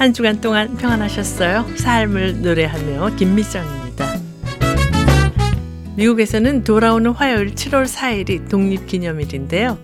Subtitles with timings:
[0.00, 1.76] 한 주간 동안 평안하셨어요?
[1.76, 4.18] 삶을 노래하며 김미정입니다.
[5.94, 9.76] 미국에서는 돌아오는 화요일 7월 4일이 독립기념일인데요.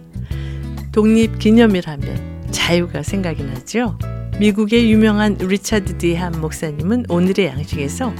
[0.92, 3.98] 독립기념일 하면 자유가 생각이 나죠.
[4.40, 8.14] 미국의 유명한 리차드 디함 목사님은 오늘의 양식에서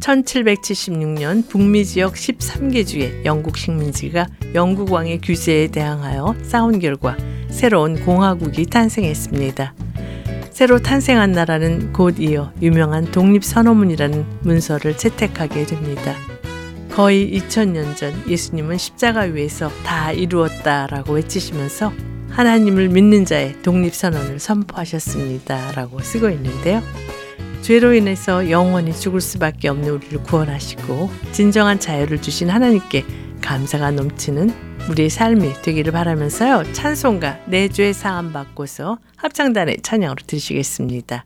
[0.00, 7.16] 1776년 북미 지역 13개 주의 영국 식민지가 영국 왕의 규제에 대항하여 싸운 결과
[7.50, 9.89] 새로운 공화국이 탄생했습니다.
[10.60, 16.14] 새로 탄생한 나라는 곧 이어 유명한 독립선언문이라는 문서를 채택하게 됩니다.
[16.90, 21.94] 거의 2000년 전 예수님은 십자가 위에서 다 이루었다라고 외치시면서
[22.28, 25.72] 하나님을 믿는 자의 독립선언을 선포하셨습니다.
[25.72, 26.82] 라고 쓰고 있는데요.
[27.62, 33.06] 죄로 인해서 영원히 죽을 수밖에 없는 우리를 구원하시고 진정한 자유를 주신 하나님께
[33.40, 34.50] 감사가 넘치는
[34.90, 36.72] 우리의 삶이 되기를 바라면서요.
[36.72, 41.24] 찬송가 내죄 사함 받고서 합창단의 찬양으로 드시겠습니다.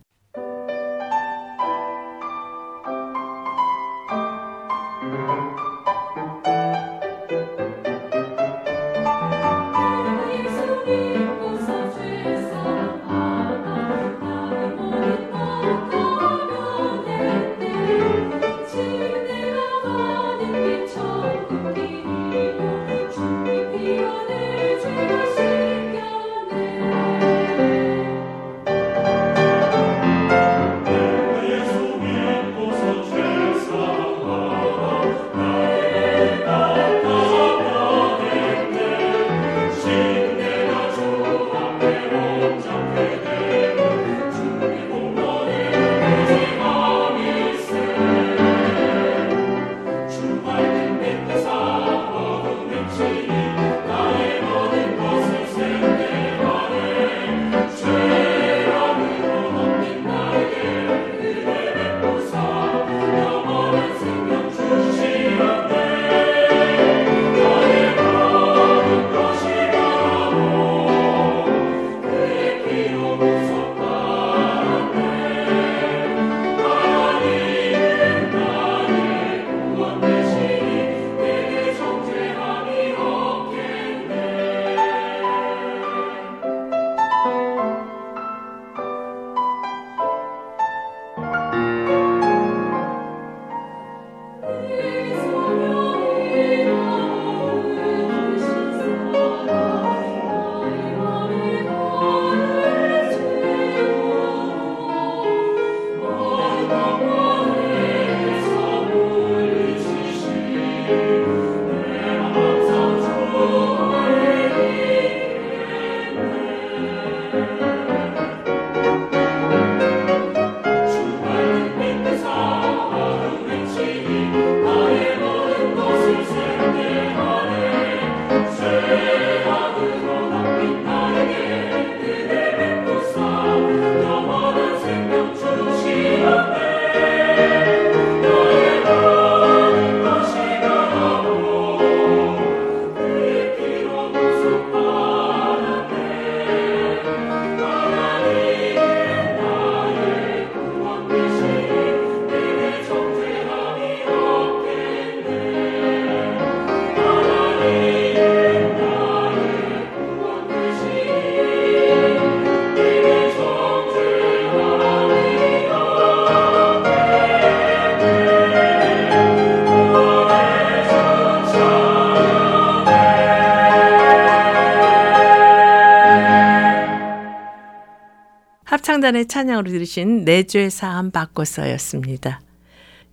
[179.04, 182.40] 합창단의 찬양으로 들으신 내 죄 사함 바꿔서였습니다.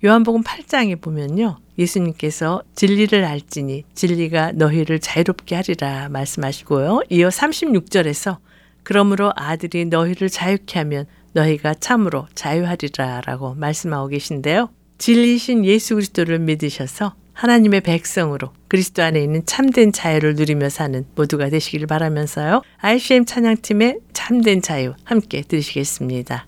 [0.04, 1.58] 요한복음 8장에 보면요.
[1.78, 7.02] 예수님께서 진리를 알지니 진리가 너희를 자유롭게 하리라 말씀하시고요.
[7.10, 8.38] 이어 36절에서
[8.84, 14.70] 그러므로 아들이 너희를 자유케 하면 너희가 참으로 자유하리라 라고 말씀하고 계신데요.
[14.98, 21.88] 진리신 예수 그리스도를 믿으셔서 하나님의 백성으로 그리스도 안에 있는 참된 자유를 누리며 사는 모두가 되시길
[21.88, 22.62] 바라면서요.
[22.78, 26.48] ICM 찬양팀의 참된 자유 함께 들으시겠습니다.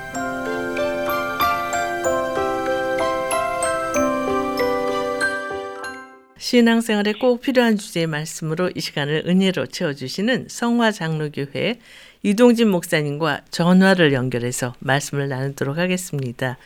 [6.51, 11.79] 신앙생활에 꼭 필요한 주제의 말씀으로 이 시간을 은혜로 채워주시는 성화 장로교회
[12.23, 16.57] 이동진 목사님과 전화를 연결해서 말씀을 나누도록 하겠습니다.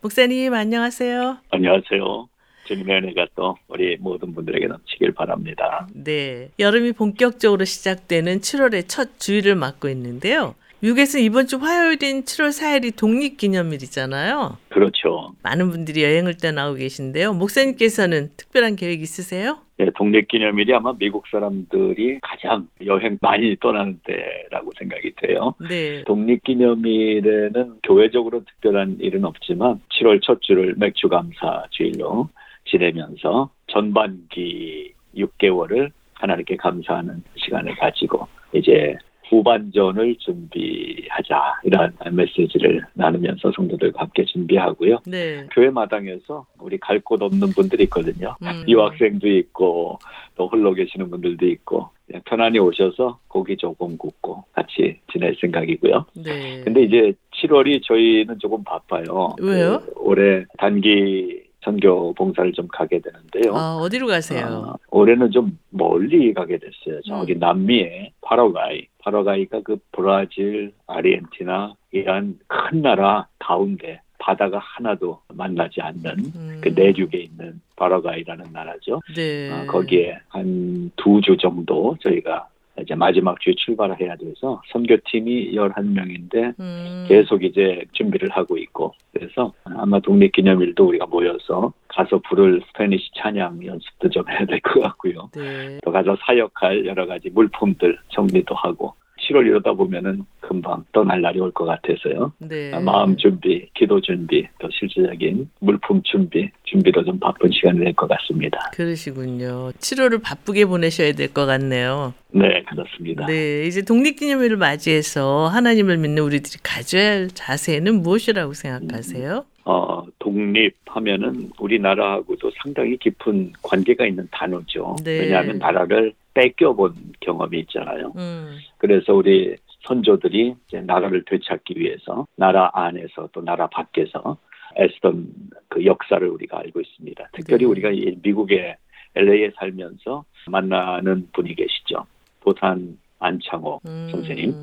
[0.00, 1.36] 목사님 안녕하세요.
[1.50, 2.28] 안녕하세요.
[2.64, 5.88] 주님의 은혜가 또 우리 모든 분들에게 넘치길 바랍니다.
[5.92, 6.48] 네.
[6.58, 10.54] 여름이 본격적으로 시작되는 7월의 첫 주일을 맞고 있는데요.
[10.84, 14.58] 미국에서 이번 주 화요일인 7월 4일이 독립기념일이잖아요.
[14.68, 15.32] 그렇죠.
[15.42, 17.32] 많은 분들이 여행을 떠나고 계신데요.
[17.32, 19.60] 목사님께서는 특별한 계획 있으세요?
[19.78, 25.54] 네, 독립기념일이 아마 미국 사람들이 가장 여행 많이 떠나는 때라고 생각이 돼요.
[25.70, 26.04] 네.
[26.04, 32.28] 독립기념일에는 교회적으로 특별한 일은 없지만 7월 첫 주를 맥주감사 주일로
[32.66, 38.96] 지내면서 전반기 6개월을 하나님께 감사하는 시간을 가지고 이제
[39.34, 44.98] 후반전을 준비하자 이런 메시지를 나누면서 성도들과 함께 준비하고요.
[45.06, 45.46] 네.
[45.52, 48.34] 교회 마당에서 우리 갈 곳 없는 분들이 있거든요.
[48.42, 48.64] 음.
[48.66, 49.98] 유학생도 있고
[50.36, 51.90] 또 홀로 계시는 분들도 있고
[52.24, 56.06] 편안히 오셔서 고기 조금 굽고 같이 지낼 생각이고요.
[56.24, 56.62] 네.
[56.64, 57.12] 근데 이제
[57.42, 59.34] 7월이 저희는 조금 바빠요.
[59.42, 59.80] 왜요?
[59.84, 63.54] 그 올해 단기 선교 봉사를 좀 가게 되는데요.
[63.56, 64.64] 아, 어디로 가세요?
[64.68, 67.00] 아, 올해는 좀 멀리 가게 됐어요.
[67.06, 67.38] 저기 음.
[67.38, 68.86] 남미의 파라과이.
[68.98, 76.04] 파라과이가 그 브라질, 아르헨티나 이런 큰 나라 가운데 바다가 하나도 만나지 않는
[76.36, 76.60] 음.
[76.62, 79.00] 그 내륙에 있는 파라과이라는 나라죠.
[79.14, 79.50] 네.
[79.50, 82.48] 아, 거기에 한 두 주 정도 저희가
[82.82, 87.04] 이제 마지막 주에 출발을 해야 돼서 선교팀이 11명인데 음.
[87.08, 94.08] 계속 이제 준비를 하고 있고 그래서 아마 독립기념일도 우리가 모여서 가서 부를 Spanish 찬양 연습도
[94.10, 95.30] 좀 해야 될 것 같고요.
[95.34, 95.78] 네.
[95.84, 98.94] 또 가서 사역할 여러 가지 물품들 정리도 하고
[99.28, 102.32] 7월 이러다 보면은 금방 떠날 날이 올 것 같아서요.
[102.38, 102.72] 네.
[102.74, 108.08] 아, 마음 준비, 기도 준비, 또 실질적인 물품 준비, 준비로 좀 바쁜 시간이 될 것
[108.08, 108.70] 같습니다.
[108.74, 109.70] 그러시군요.
[109.78, 112.14] 7월을 바쁘게 보내셔야 될 것 같네요.
[112.32, 113.26] 네, 그렇습니다.
[113.26, 119.44] 네, 이제 독립기념일을 맞이해서 하나님을 믿는 우리들이 가져야 할 자세는 무엇이라고 생각하세요?
[119.64, 124.96] 어, 독립하면은 우리나라하고도 상당히 깊은 관계가 있는 단어죠.
[125.02, 125.20] 네.
[125.20, 128.12] 왜냐하면 나라를 뺏겨본 경험이 있잖아요.
[128.16, 134.36] 음, 그래서 우리 선조들이 이제 나라를 되찾기 위해서 나라 안에서 또 나라 밖에서
[134.78, 135.28] 애쓰던
[135.68, 137.28] 그 역사를 우리가 알고 있습니다.
[137.32, 137.70] 특별히 네.
[137.70, 138.76] 우리가 이 미국의
[139.14, 142.04] LA에 살면서 만나는 분이 계시죠.
[142.40, 144.54] 도산 안창호 음, 선생님.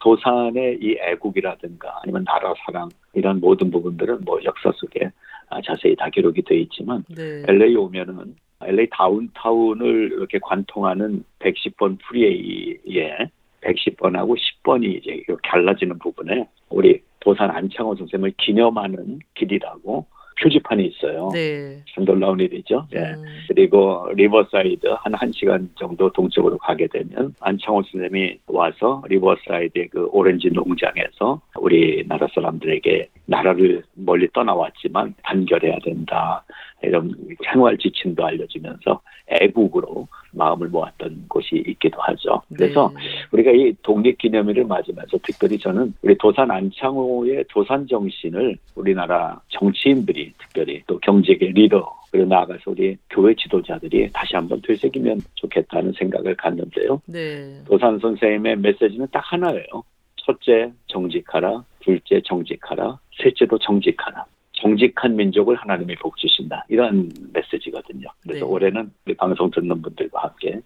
[0.00, 5.10] 도산의 이 애국이라든가 아니면 나라 사랑 이런 모든 부분들은 뭐 역사 속에
[5.48, 7.42] 아, 자세히 다 기록이 되어 있지만 네.
[7.48, 13.30] LA 오면은 LA 다운타운을 이렇게 관통하는 110번 프리웨이에
[13.62, 20.06] 110번하고 10번이 이제 이렇게 갈라지는 부분에 우리 도산 안창호 선생님을 기념하는 길이라고
[20.40, 21.30] 표지판이 있어요.
[21.32, 21.82] 네.
[21.94, 22.86] 참 놀라운 일이죠.
[22.94, 22.98] 예.
[22.98, 30.50] 음, 그리고 리버사이드 한 1시간 정도 동쪽으로 가게 되면 안창호 선생님이 와서 리버사이드의 그 오렌지
[30.50, 36.44] 농장에서 우리나라 사람들에게 나라를 멀리 떠나왔지만 단결해야 된다.
[36.82, 37.14] 이런
[37.44, 42.42] 생활 지침도 알려주면서 애국으로 마음을 모았던 곳이 있기도 하죠.
[42.54, 43.00] 그래서 네.
[43.32, 50.98] 우리가 이 독립기념일을 맞으면서 특별히 저는 우리 도산 안창호의 도산 정신을 우리나라 정치인들이 특별히 또
[50.98, 57.00] 경제계 리더 그리고 나아가서 우리 교회 지도자들이 다시 한번 되새기면 좋겠다는 생각을 갖는데요.
[57.06, 57.62] 네.
[57.66, 59.82] 도산 선생님의 메시지는 딱 하나예요.
[60.16, 64.24] 첫째 정직하라, 둘째 정직하라, 셋째도 정직하라.
[64.56, 66.64] 정직한 민족을 하나님이 복 주신다.
[66.68, 68.08] 이런 메시지거든요.
[68.22, 68.50] 그래서 네.
[68.50, 70.60] 올해는 우리 방송 듣는 분들과 함께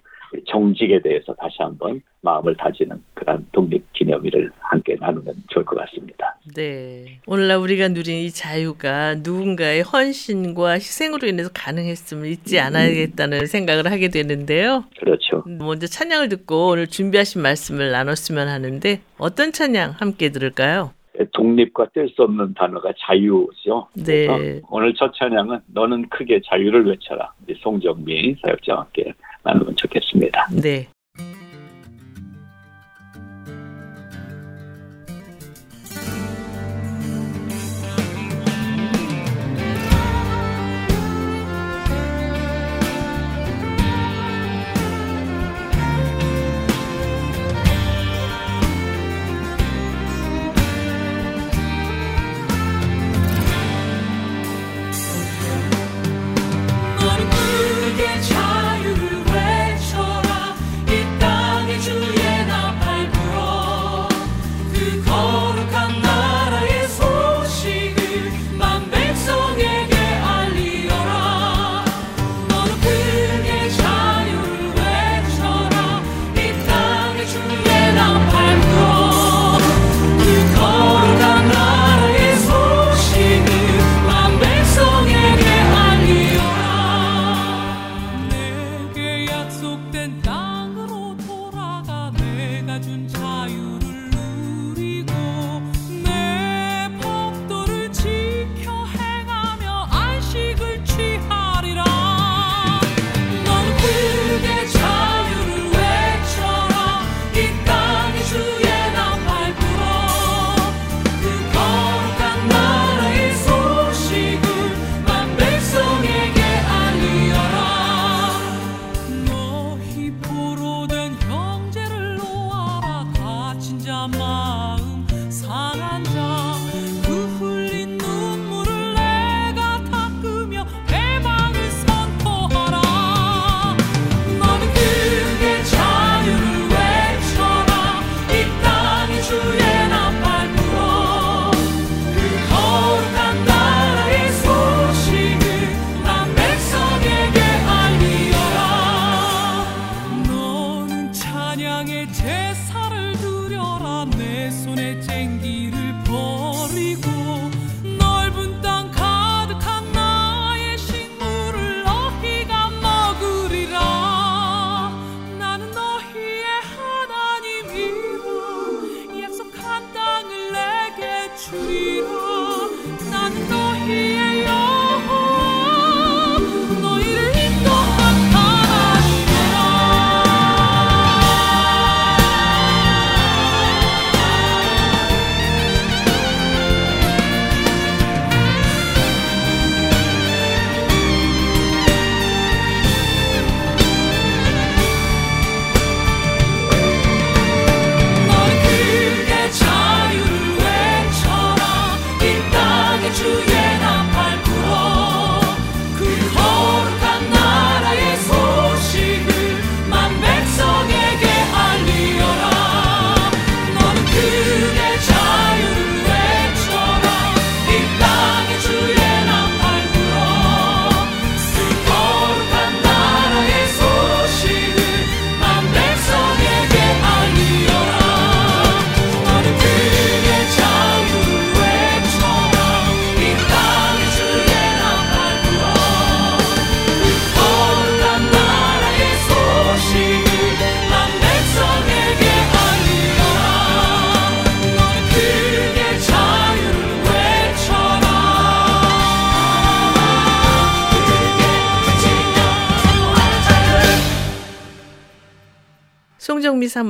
[0.46, 6.36] 정직에 대해서 다시 한번 마음을 다지는 그런 독립 기념일을 함께 나누면 좋을 것 같습니다.
[6.54, 7.20] 네.
[7.26, 14.84] 오늘날 우리가 누린 이 자유가 누군가의 헌신과 희생으로 인해서 가능했음을 잊지 않아야겠다는 생각을 하게 되는데요.
[14.98, 15.42] 그렇죠.
[15.46, 20.92] 먼저 찬양을 듣고 오늘 준비하신 말씀을 나눴으면 하는데 어떤 찬양 함께 들을까요?
[21.32, 23.88] 독립과 뗄 수 없는 단어가 자유죠.
[23.94, 24.60] 네.
[24.70, 27.32] 오늘 첫 찬양은 너는 크게 자유를 외쳐라.
[27.46, 29.12] 우리 송정미 사역자와 함께
[29.42, 30.48] 나누면 좋겠습니다.
[30.62, 30.86] 네.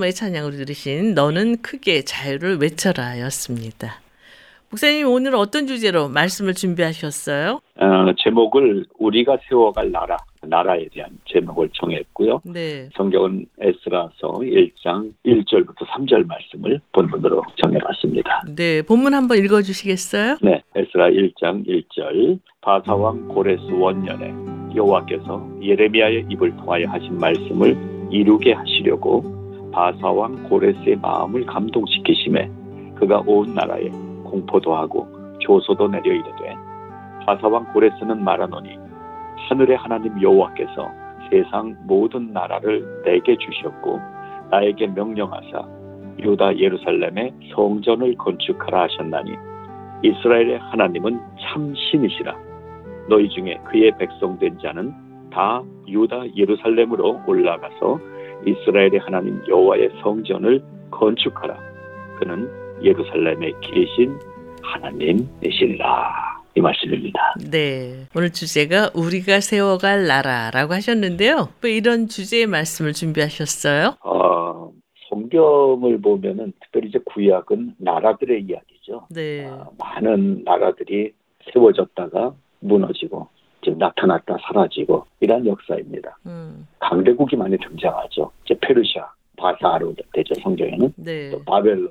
[0.01, 4.01] 사모의 찬양으로 들으신 너는 크게 자유를 외쳐라 였습니다.
[4.71, 7.61] 목사님 오늘 어떤 주제로 말씀을 준비하셨어요?
[7.77, 12.41] 어, 제목을 우리가 세워갈 나라, 나라에 대한 제목을 정했고요.
[12.45, 12.89] 네.
[12.97, 18.45] 성경은 에스라서 1장 1절부터 3절 말씀을 본문으로 정해봤습니다.
[18.55, 20.39] 네, 본문 한번 읽어주시겠어요?
[20.43, 27.77] 네, 에스라 1장 1절 바사왕 고레스 원년에 여호와께서 예레미야의 입을 통하여 하신 말씀을
[28.13, 29.40] 이루게 하시려고
[29.73, 32.51] 바사왕 고레스의 마음을 감동시키심에
[32.97, 33.89] 그가 온 나라에
[34.25, 35.07] 공포도 하고
[35.41, 36.57] 조소도 내려 이르되
[37.27, 38.79] 바사왕 고레스는 말하노니
[39.49, 40.91] 하늘의 하나님 여호와께서
[41.31, 43.99] 세상 모든 나라를 내게 주셨고
[44.51, 45.81] 나에게 명령하사
[46.19, 49.33] 유다 예루살렘에 성전을 건축하라 하셨나니
[50.03, 52.35] 이스라엘의 하나님은 참 신이시라.
[53.09, 54.93] 너희 중에 그의 백성 된 자는
[55.31, 57.99] 다 유다 예루살렘으로 올라가서
[58.47, 61.57] 이스라엘의 하나님 여호와의 성전을 건축하라
[62.19, 62.49] 그는
[62.83, 64.19] 예루살렘에 계신
[64.63, 67.35] 하나님이시라 이 말씀입니다.
[67.51, 68.07] 네.
[68.15, 71.49] 오늘 주제가 우리가 세워갈 나라라고 하셨는데요.
[71.63, 73.97] 왜 이런 주제의 말씀을 준비하셨어요?
[74.03, 74.73] 어,
[75.09, 79.07] 성경을 보면은 특별히 이제 구약은 나라들의 이야기죠.
[79.11, 79.47] 네.
[79.47, 81.13] 어, 많은 나라들이
[81.53, 83.29] 세워졌다가 무너지고
[83.63, 86.19] 지금 나타났다 사라지고 이런 역사입니다.
[86.27, 86.67] 음.
[86.79, 88.31] 강대국이 많이 등장하죠.
[88.45, 91.31] 이제 페르시아, 바사로 되죠 성경에는 네.
[91.31, 91.91] 또 바벨론,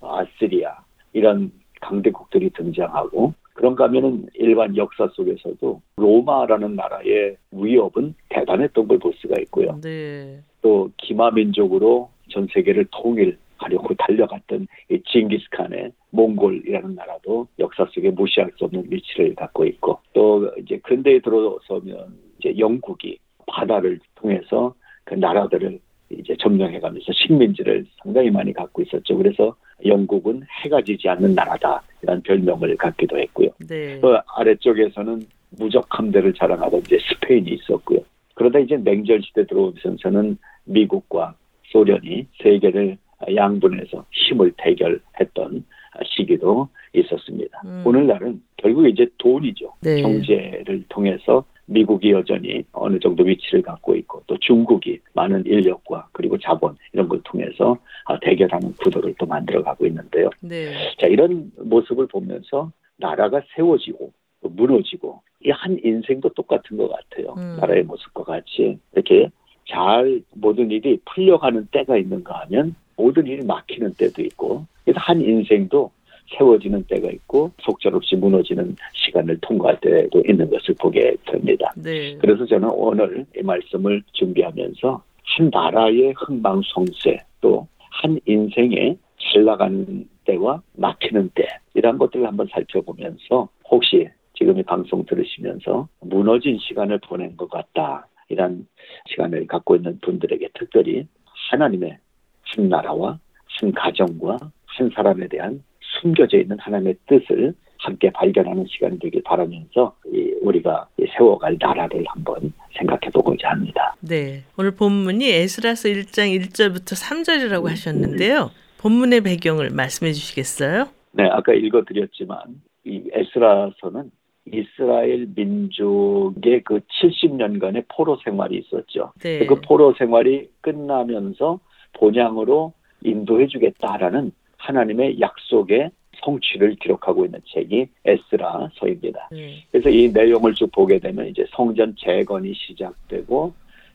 [0.00, 0.76] 아스리아
[1.12, 1.50] 이런
[1.80, 9.80] 강대국들이 등장하고 그런가 하면은 일반 역사 속에서도 로마라는 나라의 위협은 대단했던 걸 볼 수가 있고요.
[9.82, 10.40] 네.
[10.62, 18.84] 또 기마민족으로 전 세계를 통일하려고 달려갔던 이 징기스칸의 몽골이라는 나라도 역사 속에 무시할 수 없는
[18.88, 25.78] 위치를 갖고 있고 또 이제 근대에 들어서면 이제 영국이 바다를 통해서 그 나라들을
[26.10, 29.16] 이제 점령해가면서 식민지를 상당히 많이 갖고 있었죠.
[29.16, 33.48] 그래서 영국은 해가 지지 않는 나라다 이런 별명을 갖기도 했고요.
[33.68, 34.00] 네.
[34.00, 35.22] 그 아래쪽에서는
[35.58, 38.00] 무적 함대를 자랑하던 이제 스페인이 있었고요.
[38.34, 42.96] 그러다 이제 냉전 시대 들어오면서는 미국과 소련이 세계를
[43.34, 45.64] 양분해서 힘을 대결했던
[46.04, 47.62] 시기도 있었습니다.
[47.64, 47.82] 음.
[47.84, 49.72] 오늘날은 결국 이제 돈이죠.
[49.82, 50.02] 네.
[50.02, 56.76] 경제를 통해서 미국이 여전히 어느 정도 위치를 갖고 있고 또 중국이 많은 인력과 그리고 자본
[56.92, 60.30] 이런 걸 통해서 아, 대결하는 구도를 또 만들어가고 있는데요.
[60.40, 60.72] 네.
[60.98, 67.34] 자 이런 모습을 보면서 나라가 세워지고 또 무너지고 이 한 인생도 똑같은 것 같아요.
[67.38, 67.56] 음.
[67.60, 69.28] 나라의 모습과 같이 이렇게
[69.68, 75.90] 잘 모든 일이 풀려가는 때가 있는가 하면 모든 일이 막히는 때도 있고 그래서 한 인생도
[76.36, 81.72] 세워지는 때가 있고 속절없이 무너지는 시간을 통과할 때도 있는 것을 보게 됩니다.
[81.76, 82.16] 네.
[82.18, 87.66] 그래서 저는 오늘 이 말씀을 준비하면서 한 나라의 흥망성쇠 또
[88.02, 95.04] 한 인생의 잘 나가는 때와 막히는 때 이런 것들을 한번 살펴보면서 혹시 지금 이 방송
[95.04, 98.66] 들으시면서 무너진 시간을 보낸 것 같다 이런
[99.08, 101.06] 시간을 갖고 있는 분들에게 특별히
[101.50, 101.98] 하나님의
[102.42, 103.18] 한 나라와
[103.60, 105.62] 한 가정과 한 사람에 대한
[106.00, 112.52] 숨겨져 있는 하나님의 뜻을 함께 발견하는 시간이 되길 바라면서 이 우리가 이 세워갈 나라를 한번
[112.76, 113.94] 생각해 보고자 합니다.
[114.00, 114.42] 네.
[114.56, 118.50] 오늘 본문이 에스라서 1장 1절부터 3절이라고 하셨는데요.
[118.78, 120.88] 본문의 배경을 말씀해 주시겠어요?
[121.12, 122.38] 네, 아까 읽어 드렸지만
[122.84, 124.10] 이 에스라서는
[124.52, 129.12] 이스라엘 민족의 그 70년간의 포로 생활이 있었죠.
[129.20, 129.46] 네.
[129.46, 131.60] 그 포로 생활이 끝나면서
[131.94, 135.90] 본향으로 인도해주겠다라는 하나님의 약속의
[136.24, 139.28] 성취를 기록하고 있는 책이 에스라서입니다.
[139.30, 139.64] 네.
[139.70, 143.52] 그래서 이 내용을 쭉 보게 되면 이제 성전 재건이 시작되고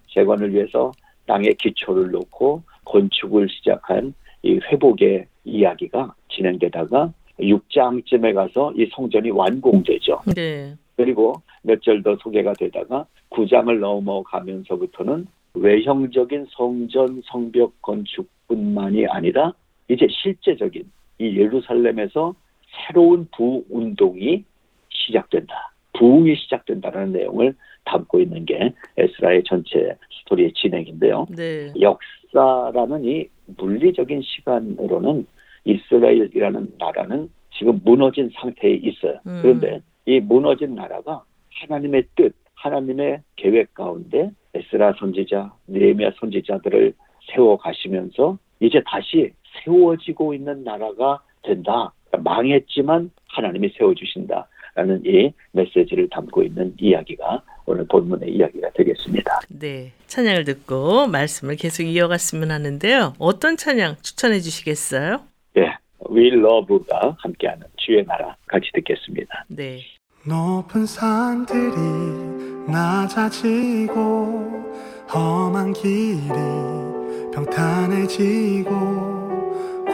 [0.08, 0.92] 재건을 위해서
[1.26, 10.22] 땅에 기초를 놓고 건축을 시작한 이 회복의 이야기가 진행되다가 6장쯤에 가서 이 성전이 완공되죠.
[10.36, 10.76] 네.
[10.96, 19.54] 그리고 몇 절 더 소개가 되다가 9장을 넘어가면서부터는 외형적인 성전 성벽 건축뿐만이 아니라
[19.88, 20.84] 이제 실제적인
[21.20, 22.36] 이 예루살렘에서
[22.88, 24.44] 새로운 부운동이
[24.90, 25.72] 시작된다.
[25.94, 31.28] 부흥이 시작된다는 내용을 담고 있는 게 에스라의 전체 스토리의 진행인데요.
[31.36, 31.72] 네.
[31.80, 35.28] 역사라는 이 물리적인 시간으로는
[35.66, 39.20] 이스라엘이라는 나라는 지금 무너진 상태에 있어요.
[39.26, 39.40] 음.
[39.42, 41.24] 그런데 이 무너진 나라가
[41.62, 46.94] 하나님의 뜻, 하나님의 계획 가운데 에스라 선지자, 느헤미야 선지자들을
[47.32, 49.32] 세워 가시면서 이제 다시
[49.64, 51.94] 세워지고 있는 나라가 된다.
[52.12, 54.48] 망했지만 하나님이 세워주신다.
[54.76, 59.42] 라는 이 메시지를 담고 있는 이야기가 오늘 본문의 이야기가 되겠습니다.
[59.50, 59.92] 네.
[60.08, 63.14] 찬양을 듣고 말씀을 계속 이어갔으면 하는데요.
[63.20, 65.22] 어떤 찬양 추천해 주시겠어요?
[65.58, 65.74] 예,
[66.10, 69.46] We Love가 함께하는 주의 나라 같이 듣겠습니다.
[69.50, 69.80] 네.
[70.26, 71.76] 높은 산들이
[72.68, 73.94] 낮아지고
[75.14, 76.24] 험한 길이
[77.34, 78.72] 평탄해지고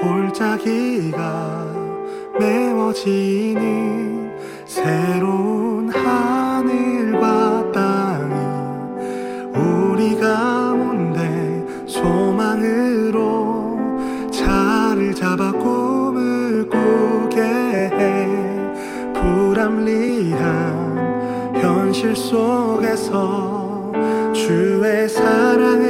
[0.01, 1.65] 골짜기가
[2.39, 8.35] 메워지는 새로운 하늘과 땅이
[9.57, 10.58] 우리가
[21.99, 23.91] 현실 속에서
[24.33, 25.88] 주의 사랑을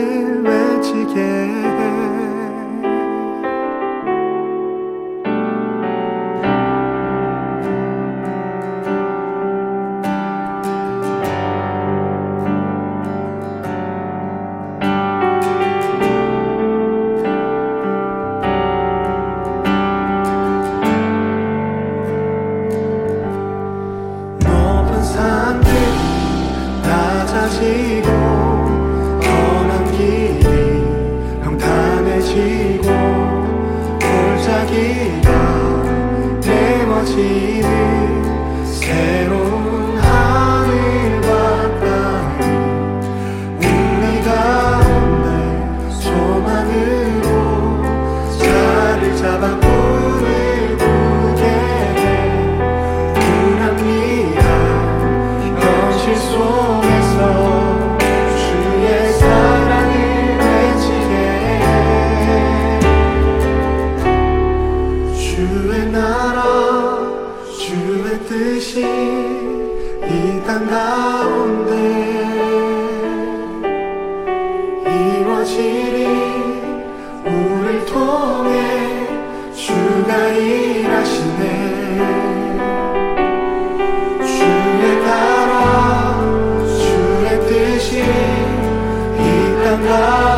[89.90, 90.29] love.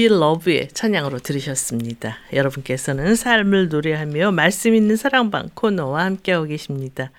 [0.00, 2.16] We Love의 찬양으로 들으셨습니다.
[2.32, 7.10] 여러분께서는 삶을 노래하며 말씀 있는 사랑방 코너와 함께하고 계십니다.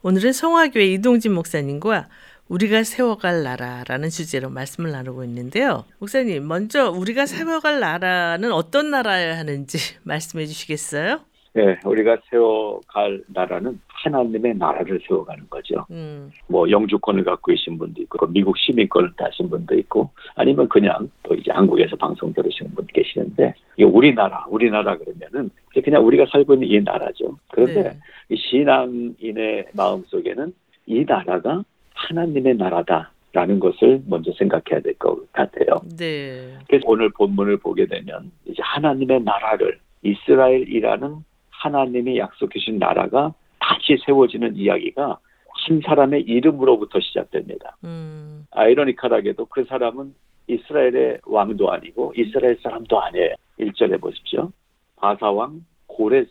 [0.00, 2.08] 오늘은 성화교회 이동진 목사님과
[2.48, 5.84] 우리가 세워갈 나라라는 주제로 말씀을 나누고 있는데요.
[5.98, 11.20] 목사님, 먼저 우리가 세워갈 나라는 어떤 나라여야 하는지 말씀해 주시겠어요?
[11.52, 15.86] 네, 우리가 세워갈 나라는 하나님의 나라를 세워가는 거죠.
[15.90, 21.34] 음, 뭐 영주권을 갖고 계신 분도 있고 미국 시민권을 따신 분도 있고 아니면 그냥 또
[21.34, 25.50] 이제 한국에서 방송 들으시는 분 계시는데 이 우리나라 우리나라 그러면은
[25.84, 27.36] 그냥 우리가 살고 있는 이 나라죠.
[27.52, 27.90] 그런데 네.
[28.30, 30.52] 이 신앙인의 마음 속에는
[30.86, 35.80] 이 나라가 하나님의 나라다 라는 것을 먼저 생각해야 될 것 같아요.
[35.96, 36.54] 네.
[36.68, 41.16] 그래서 오늘 본문을 보게 되면 이제 하나님의 나라를 이스라엘이라는
[41.50, 47.76] 하나님이 약속해 주신 나라가 다시 세워지는 이야기가 한 사람의 이름으로부터 시작됩니다.
[47.84, 50.14] 음, 아이러니컬하게도 그 사람은
[50.48, 53.34] 이스라엘의 왕도 아니고 이스라엘 사람도 아니에요.
[53.60, 54.50] 1절에 보십시오.
[54.96, 56.30] 바사 왕 고레스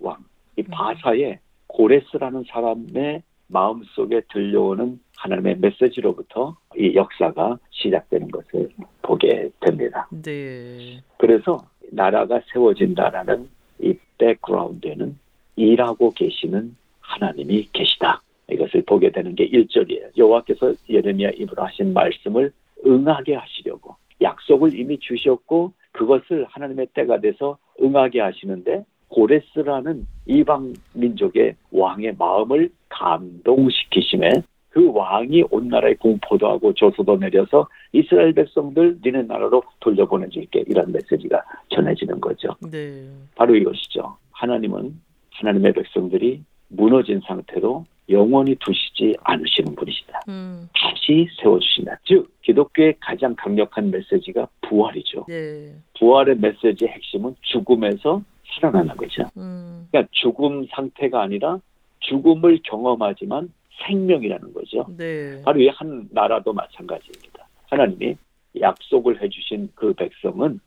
[0.00, 0.16] 왕.
[0.56, 8.70] 이 바사의 고레스라는 사람의 마음속에 들려오는 하나님의 메시지로부터 이 역사가 시작되는 것을
[9.02, 10.08] 보게 됩니다.
[10.10, 11.02] 네.
[11.18, 11.58] 그래서
[11.92, 13.48] 나라가 세워진다라는
[13.80, 15.18] 이 백그라운드에는
[15.60, 18.22] 일하고 계시는 하나님이 계시다.
[18.50, 20.16] 이것을 보게 되는 게 1절이에요.
[20.16, 22.52] 여호와께서 예레미야 입으로 하신 말씀을
[22.84, 32.14] 응하게 하시려고 약속을 이미 주셨고 그것을 하나님의 때가 돼서 응하게 하시는데 고레스라는 이방 민족의 왕의
[32.18, 40.64] 마음을 감동시키심에 그 왕이 온 나라에 공포도 하고 조소도 내려서 이스라엘 백성들 니네 나라로 돌려보내줄게
[40.68, 42.50] 이런 메시지가 전해지는 거죠.
[42.70, 43.04] 네.
[43.34, 44.16] 바로 이것이죠.
[44.30, 44.94] 하나님은
[45.40, 50.20] 하나님의 백성들이 무너진 상태로 영원히 두시지 않으시는 분이시다.
[50.28, 51.98] 음, 다시 세워주신다.
[52.04, 55.24] 즉 기독교의 가장 강력한 메시지가 부활이죠.
[55.28, 55.72] 네.
[55.98, 58.22] 부활의 메시지의 핵심은 죽음에서
[58.54, 59.24] 살아나는 거죠.
[59.36, 61.58] 음, 그러니까 죽음 상태가 아니라
[62.00, 63.52] 죽음을 경험하지만
[63.86, 64.86] 생명이라는 거죠.
[64.96, 65.40] 네.
[65.44, 67.46] 바로 이 한 나라도 마찬가지입니다.
[67.70, 68.16] 하나님이
[68.60, 70.60] 약속을 해주신 그 백성은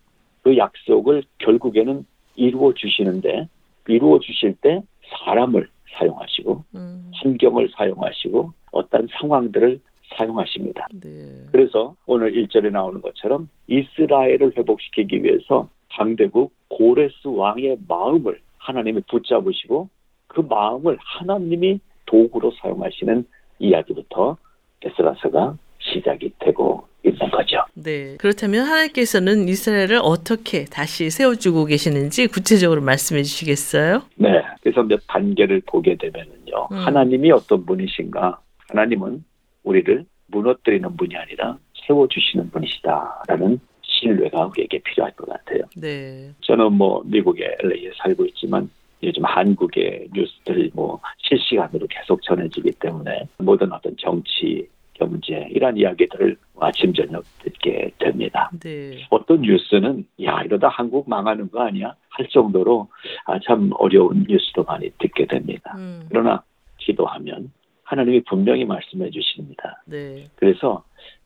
[0.43, 2.05] 그 약속을 결국에는
[2.35, 3.47] 이루어 주시는데
[3.87, 4.81] 이루어 주실 때
[5.19, 5.67] 사람을
[5.97, 9.79] 사용하시고 음, 환경을 사용하시고 어떤 상황들을
[10.17, 10.87] 사용하십니다.
[11.01, 11.45] 네.
[11.51, 19.89] 그래서 오늘 1절에 나오는 것처럼 이스라엘을 회복시키기 위해서 상대국 고레스 왕의 마음을 하나님이 붙잡으시고
[20.27, 23.25] 그 마음을 하나님이 도구로 사용하시는
[23.59, 24.37] 이야기부터
[24.83, 27.57] 에스라서가 시작이 되고 있는 거죠.
[27.73, 28.15] 네.
[28.17, 34.03] 그렇다면 하나님께서는 이스라엘을 어떻게 다시 세워주고 계시는지 구체적으로 말씀해 주시겠어요?
[34.15, 34.41] 네.
[34.61, 36.67] 그래서 몇 단계를 보게 되면은요.
[36.71, 36.77] 음.
[36.77, 38.39] 하나님이 어떤 분이신가?
[38.69, 39.23] 하나님은
[39.63, 45.61] 우리를 무너뜨리는 분이 아니라 세워주시는 분이시다라는 신뢰가 우리에게 필요할 것 같아요.
[45.75, 46.31] 네.
[46.41, 48.69] 저는 뭐 미국의 LA에 살고 있지만
[49.03, 56.93] 요즘 한국의 뉴스들이 뭐 실시간으로 계속 전해지기 때문에 모든 어떤 정치, 경제 이런 이야기들을 아침
[56.93, 58.49] 저녁 듣게 됩니다.
[58.61, 59.05] 네.
[59.09, 62.89] 어떤 뉴스는 야 이러다 한국 망하는 거 아니야 할 정도로
[63.25, 65.73] 아, 참 어려운 뉴스도 많이 듣게 됩니다.
[65.77, 66.43] 음, 그러나
[66.77, 67.51] 기도하면
[67.83, 69.81] 하나님이 분명히 말씀해 주십니다.
[69.85, 70.25] 네.
[70.35, 70.83] 그래서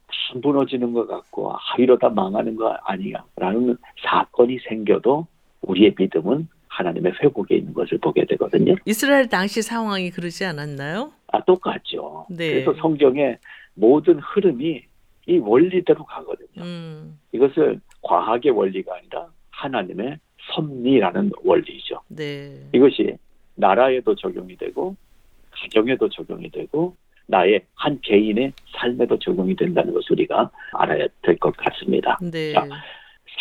[0.08, 5.28] 다 무너지는 것 같고 아, 이러다 망하는 거 아니야라는 사건이 생겨도
[5.62, 8.76] 우리의 믿음은 하나님의 회복에 있는 것을 보게 되거든요.
[8.86, 11.12] 이스라엘 당시 상황이 그러지 않았나요?
[11.28, 12.26] 아 똑같죠.
[12.30, 12.54] 네.
[12.64, 13.38] 그래서 성경의
[13.74, 14.82] 모든 흐름이
[15.28, 16.64] 이 원리대로 가거든요.
[16.64, 20.18] 음, 이것은 과학의 원리가 아니라 하나님의
[20.54, 22.02] 섭리라는 원리죠.
[22.08, 22.62] 네.
[22.74, 23.18] 이것이
[23.56, 24.96] 나라에도 적용이 되고
[25.52, 32.18] 가정에도 적용이 되고 나의 한 개인의 삶에도 적용이 된다는 것을 우리가 알아야 될 것 같습니다.
[32.22, 32.54] 네.
[32.54, 32.66] 자,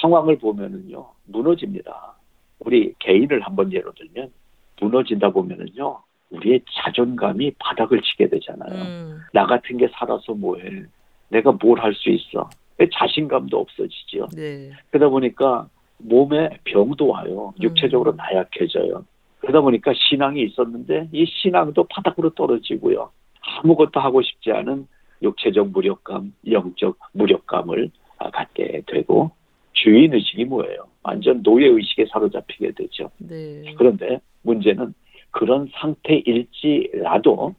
[0.00, 2.14] 상황을 보면은요 무너집니다.
[2.58, 4.32] 우리 개인을 한번 예로 들면
[4.80, 8.82] 무너진다 보면은요 우리의 자존감이 바닥을 치게 되잖아요.
[8.82, 10.82] 음, 나 같은 게 살아서 뭐해?
[11.28, 12.48] 내가 뭘 할 수 있어?
[12.92, 14.28] 자신감도 없어지죠.
[14.36, 14.70] 네.
[14.90, 17.54] 그러다 보니까 몸에 병도 와요.
[17.56, 17.62] 음.
[17.62, 19.04] 육체적으로 나약해져요.
[19.40, 23.10] 그러다 보니까 신앙이 있었는데 이 신앙도 바닥으로 떨어지고요.
[23.40, 24.86] 아무것도 하고 싶지 않은
[25.22, 29.30] 육체적 무력감, 영적 무력감을 아, 갖게 되고
[29.72, 30.86] 주인 의식이 뭐예요?
[31.02, 33.10] 완전 노예 의식에 사로잡히게 되죠.
[33.18, 33.74] 네.
[33.78, 34.92] 그런데 문제는
[35.36, 37.54] 그런 상태일지라도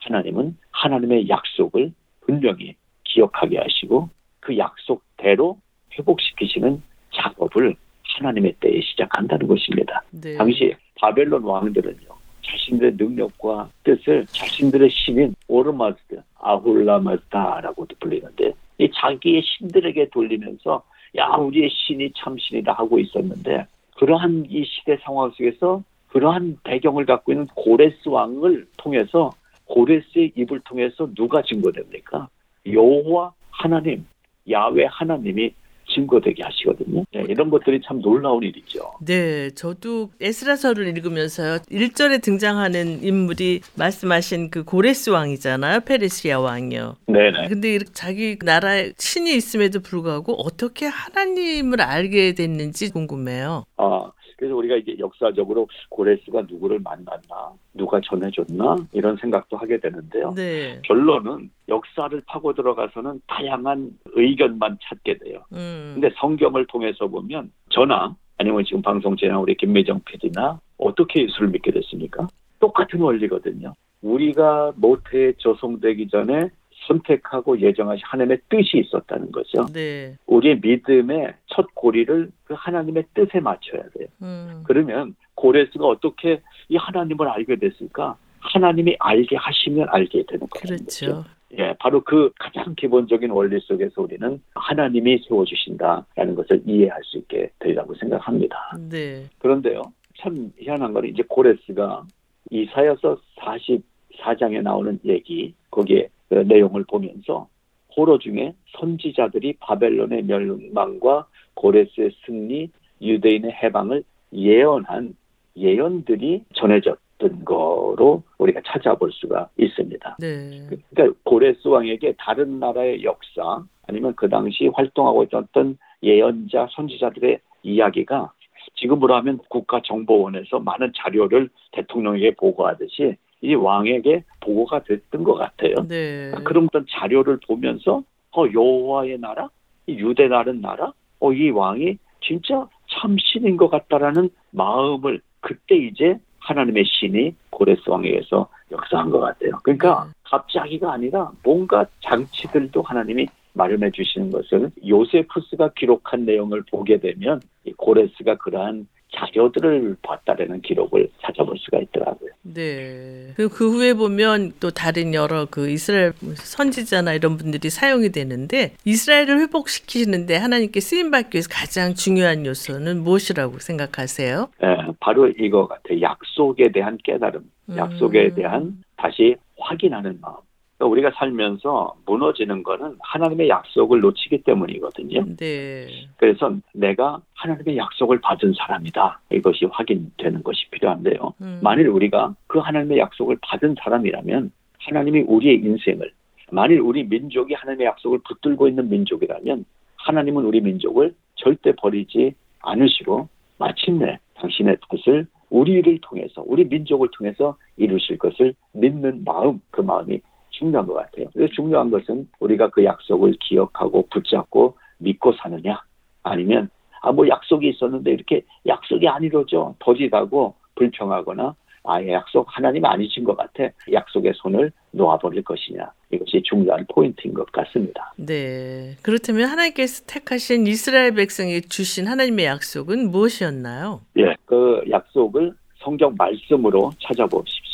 [0.00, 4.08] 하나님은 하나님의 약속을 분명히 기억하게 하시고
[4.40, 5.56] 그 약속대로
[5.96, 6.82] 회복시키시는
[7.14, 7.76] 작업을
[8.16, 10.02] 하나님의 때에 시작한다는 것입니다.
[10.10, 10.36] 네.
[10.36, 12.08] 당시 바벨론 왕들은요.
[12.42, 20.82] 자신들의 능력과 뜻을 자신들의 신인 오르마스드, 아훌라마스다라고도 불리는데 이 자기의 신들에게 돌리면서
[21.16, 23.66] 야 우리의 신이 참 신이다 하고 있었는데
[23.98, 29.30] 그러한 이 시대 상황 속에서 그러한 배경을 갖고 있는 고레스 왕을 통해서
[29.66, 32.28] 고레스의 입을 통해서 누가 증거됩니까?
[32.66, 34.04] 여호와 하나님,
[34.48, 35.54] 야외 하나님이
[35.94, 37.04] 증거되게 하시거든요.
[37.12, 38.92] 네, 이런 것들이 참 놀라운 일이죠.
[39.04, 41.58] 네, 저도 에스라서를 읽으면서요.
[41.70, 45.80] 1절에 등장하는 인물이 말씀하신 그 고레스 왕이잖아요.
[45.80, 46.96] 페르시아 왕이요.
[47.06, 47.48] 네 네.
[47.48, 53.64] 근데 이렇게 자기 나라에 신이 있음에도 불구하고 어떻게 하나님을 알게 됐는지 궁금해요.
[53.76, 60.32] 아, 그래서 우리가 이제 역사적으로 고레스가 누구를 만났나, 누가 전해줬나 이런 생각도 하게 되는데요.
[60.34, 60.80] 네.
[60.82, 65.44] 결론은 역사를 파고 들어가서는 다양한 의견만 찾게 돼요.
[65.52, 65.90] 음.
[65.92, 71.70] 근데 성경을 통해서 보면 저나 아니면 지금 방송 진행 우리 김미정 PD나 어떻게 예수를 믿게
[71.72, 72.26] 됐습니까?
[72.60, 73.74] 똑같은 원리거든요.
[74.00, 76.48] 우리가 모태에 조성되기 전에
[76.90, 79.66] 선택하고 예정하신 하나님의 뜻이 있었다는 거죠.
[79.72, 80.16] 네.
[80.26, 84.08] 우리의 믿음의 첫 고리를 그 하나님의 뜻에 맞춰야 돼요.
[84.22, 84.62] 음.
[84.66, 88.16] 그러면 고레스가 어떻게 이 하나님을 알게 됐을까?
[88.40, 90.66] 하나님이 알게 하시면 알게 되는 거죠.
[90.66, 91.24] 그렇죠.
[91.58, 97.94] 예, 바로 그 가장 기본적인 원리 속에서 우리는 하나님이 세워주신다라는 것을 이해할 수 있게 되리라고
[97.96, 98.78] 생각합니다.
[98.88, 99.24] 네.
[99.38, 99.82] 그런데요,
[100.18, 102.04] 참 희한한 거는 이제 고레스가
[102.50, 107.48] 이사여서 44장에 나오는 얘기, 거기에 그 내용을 보면서
[107.96, 112.70] 호로 중에 선지자들이 바벨론의 멸망과 고레스의 승리,
[113.02, 115.14] 유대인의 해방을 예언한
[115.56, 120.16] 예언들이 전해졌던 거로 우리가 찾아볼 수가 있습니다.
[120.20, 120.68] 네.
[120.90, 128.32] 그러니까 고레스 왕에게 다른 나라의 역사 아니면 그 당시 활동하고 있었던 예언자 선지자들의 이야기가
[128.76, 135.74] 지금으로 하면 국가정보원에서 많은 자료를 대통령에게 보고하듯이 이 왕에게 보고가 됐던 것 같아요.
[135.88, 136.30] 네.
[136.44, 139.48] 그런 어떤 자료를 보면서 어 여호와의 나라,
[139.86, 146.18] 이 유대 나른 나라, 어 이 왕이 진짜 참 신인 것 같다라는 마음을 그때 이제
[146.40, 149.52] 하나님의 신이 고레스 왕에게서 역사한 것 같아요.
[149.62, 150.12] 그러니까 네.
[150.24, 158.36] 갑자기가 아니라 뭔가 장치들도 하나님이 마련해 주시는 것을 요세푸스가 기록한 내용을 보게 되면 이 고레스가
[158.36, 162.30] 그러한 자료들을 봤다라는 기록을 찾아볼 수가 있더라고요.
[162.42, 163.32] 네.
[163.36, 169.40] 그, 그 후에 보면 또 다른 여러 그 이스라엘 선지자나 이런 분들이 사용이 되는데 이스라엘을
[169.40, 174.48] 회복시키는데 하나님께 쓰임 받기 위해서 가장 중요한 요소는 무엇이라고 생각하세요?
[174.62, 176.00] 예, 바로 이거 같아요.
[176.00, 177.42] 약속에 대한 깨달음,
[177.76, 178.34] 약속에 음.
[178.34, 180.36] 대한 다시 확인하는 마음.
[180.80, 185.36] 그러니까 우리가 살면서 무너지는 거는 하나님의 약속을 놓치기 때문이거든요.
[185.36, 185.86] 네.
[186.16, 189.20] 그래서 내가 하나님의 약속을 받은 사람이다.
[189.30, 191.34] 이것이 확인되는 것이 필요한데요.
[191.42, 191.60] 음.
[191.62, 196.10] 만일 우리가 그 하나님의 약속을 받은 사람이라면 하나님이 우리의 인생을
[196.50, 199.66] 만일 우리 민족이 하나님의 약속을 붙들고 있는 민족이라면
[199.96, 203.28] 하나님은 우리 민족을 절대 버리지 않으시고
[203.58, 210.20] 마침내 당신의 뜻을 우리를 통해서 우리 민족을 통해서 이루실 것을 믿는 마음 그 마음이
[210.60, 211.26] 중요한 것 같아요.
[211.32, 215.82] 그래서 중요한 것은 우리가 그 약속을 기억하고 붙잡고 믿고 사느냐
[216.22, 216.68] 아니면
[217.02, 221.54] 아 뭐 약속이 있었는데 이렇게 약속이 안 이루어져 더디다고 불평하거나
[221.84, 228.12] 아예 약속 하나님 아니신 것 같아 약속의 손을 놓아버릴 것이냐 이것이 중요한 포인트인 것 같습니다.
[228.18, 228.96] 네.
[229.02, 234.02] 그렇다면 하나님께서 택하신 이스라엘 백성에 주신 하나님의 약속은 무엇이었나요?
[234.18, 237.26] 예, 그 약속을 성경 말씀으로 찾아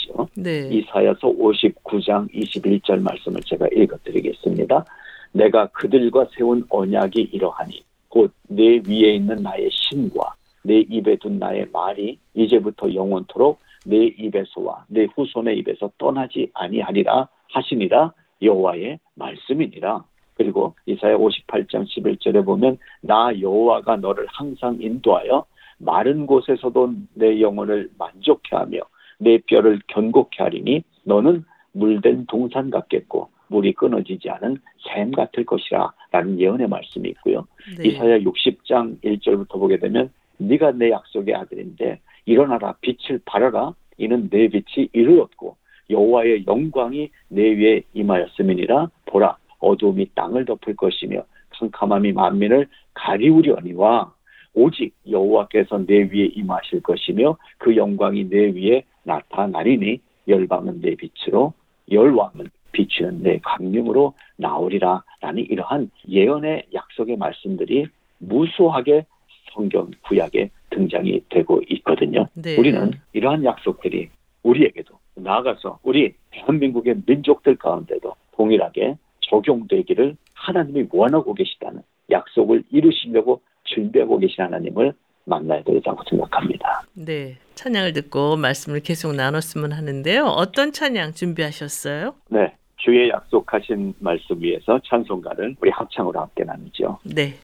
[0.07, 0.29] 보십시오.
[0.35, 0.69] 네.
[0.71, 4.85] 이사야서 59장 21절 말씀을 제가 읽어드리겠습니다.
[5.33, 11.67] 내가 그들과 세운 언약이 이러하니 곧 내 위에 있는 나의 신과 내 입에 둔 나의
[11.73, 20.05] 말이 이제부터 영원토록 내 입에서와 내 후손의 입에서 떠나지 아니하리라 하시니라 여호와의 말씀이니라.
[20.35, 25.47] 그리고 이사야 58장 11절에 보면 나 여호와가 너를 항상 인도하여
[25.79, 28.81] 마른 곳에서도 내 영혼을 만족해 하며
[29.19, 34.59] 내 뼈를 견고케 하리니 너는 물된 동산 같겠고 물이 끊어지지 않은
[34.89, 37.47] 샘 같을 것이라 라는 예언의 말씀이 있고요.
[37.79, 37.89] 네.
[37.89, 44.89] 이사야 60장 1절부터 보게 되면 네가 내 약속의 아들인데 일어나라 빛을 발하라 이는 내 빛이
[44.93, 45.57] 이르렀고
[45.89, 54.13] 여호와의 영광이 내 위에 임하였음이니라 보라 어두움이 땅을 덮을 것이며 캄캄함이 만민을 가리우려니와
[54.55, 61.55] 오직 여호와께서 내 위에 임하실 것이며 그 영광이 내 위에 나타나리니 열방은 내 빛으로
[61.91, 67.87] 열왕은 비추는 내 강림으로 나오리라 라는 이러한 예언의 약속의 말씀들이
[68.19, 69.07] 무수하게
[69.53, 72.27] 성경 구약에 등장이 되고 있거든요.
[72.35, 72.57] 네.
[72.59, 74.11] 우리는 이러한 약속들이
[74.43, 81.81] 우리에게도 나아가서 우리 대한민국의 민족들 가운데도 동일하게 적용되기를 하나님이 원하고 계시다는
[82.11, 84.93] 약속을 이루시려고 준비하고 계신 하나님을
[85.27, 86.83] 만나야 되겠다고 생각합니다.
[86.95, 87.37] 네.
[87.55, 90.25] 찬양을 듣고 말씀을 계속 나눴으면 하는데요.
[90.25, 92.15] 어떤 찬양 준비하셨어요?
[92.31, 92.55] 네.
[92.77, 96.99] 주의 약속하신 말씀 위에서 찬송가를 우리 합창으로 함께 나누죠.
[97.05, 97.35] 네.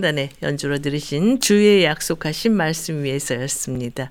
[0.00, 4.10] 합창단의 연주로 들으신 주의 약속하신 말씀 위에서였습니다.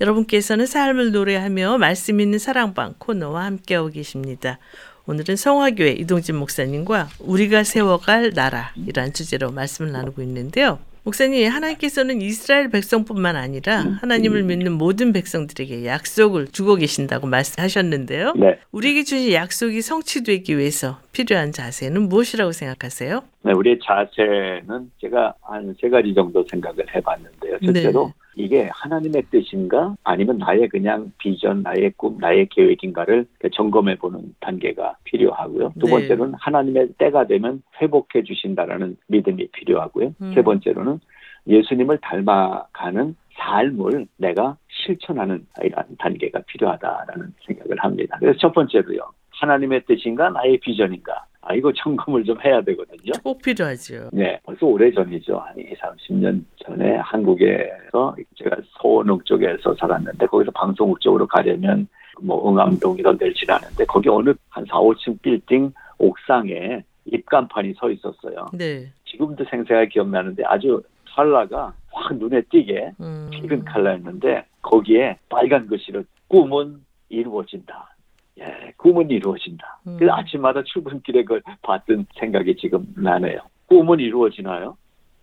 [0.00, 4.58] 여러분께서는 삶을 노래하며 말씀 있는 사랑방 코너와 함께하고 계십니다.
[5.06, 10.78] 오늘은 성화교회 이동진 목사님과 우리가 세워갈 나라이란 주제로 말씀을 나누고 있는데요.
[11.10, 18.34] 목사님, 하나님께서는 이스라엘 백성뿐만 아니라 하나님을 믿는 모든 백성들에게 약속을 주고 계신다고 말씀하셨는데요.
[18.36, 18.58] 네.
[18.70, 23.22] 우리에게 주신 약속이 성취되기 위해서 필요한 자세는 무엇이라고 생각하세요?
[23.42, 27.58] 네, 우리의 자세는 제가 한 세 가지 정도 생각을 해봤는데요.
[27.64, 28.19] 첫째로 네.
[28.36, 35.72] 이게 하나님의 뜻인가 아니면 나의 그냥 비전, 나의 꿈, 나의 계획인가를 점검해 보는 단계가 필요하고요.
[35.78, 35.90] 두 네.
[35.92, 40.14] 번째로는 하나님의 때가 되면 회복해 주신다라는 믿음이 필요하고요.
[40.20, 40.32] 음.
[40.34, 41.00] 세 번째로는
[41.46, 48.16] 예수님을 닮아가는 삶을 내가 실천하는 이런 단계가 필요하다라는 생각을 합니다.
[48.20, 49.00] 그래서 첫 번째로요.
[49.30, 53.12] 하나님의 뜻인가 나의 비전인가 아 이거 점검을 좀 해야 되거든요.
[53.22, 54.10] 꼭 필요하죠.
[54.12, 55.38] 네, 벌써 오래 전이죠.
[55.38, 61.88] 한 2, 30년 전에 한국에서 제가 서원읍 쪽에서 살았는데 거기서 방송국 쪽으로 가려면
[62.20, 68.46] 뭐 응암동 이런 데를 지나는데 거기 어느 한 4, 5층 빌딩 옥상에 입간판이 서 있었어요.
[68.52, 68.92] 네.
[69.06, 70.82] 지금도 생생하게 기억나는데 아주
[71.14, 73.30] 컬러가 확 눈에 띄게 음.
[73.32, 77.94] 붉은 컬러였는데 거기에 빨간 글씨로 꿈은 이루어진다.
[78.40, 79.80] 예, 꿈은 이루어진다.
[79.86, 79.96] 음.
[79.98, 83.40] 그래서 아침마다 출근길에 그걸 봤던 생각이 지금 나네요.
[83.66, 84.76] 꿈은 이루어지나요?